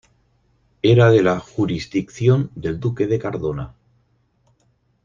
[0.81, 3.75] Era de la jurisdicción del duque de Cardona.